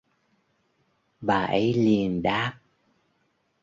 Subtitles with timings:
[1.21, 2.53] bà ấy liền đáp